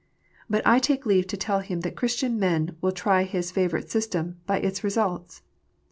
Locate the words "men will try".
2.39-3.21